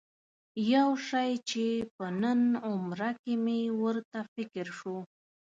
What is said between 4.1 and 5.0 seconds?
فکر شو.